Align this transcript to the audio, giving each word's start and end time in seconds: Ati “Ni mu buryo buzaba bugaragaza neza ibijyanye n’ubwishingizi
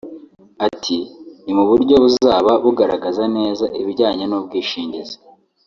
Ati 0.67 0.97
“Ni 1.43 1.51
mu 1.57 1.63
buryo 1.69 1.95
buzaba 2.03 2.51
bugaragaza 2.63 3.23
neza 3.37 3.65
ibijyanye 3.79 4.23
n’ubwishingizi 4.27 5.15